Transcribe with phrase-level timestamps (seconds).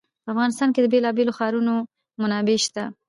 [0.23, 1.73] په افغانستان کې د بېلابېلو ښارونو
[2.21, 2.83] منابع شته.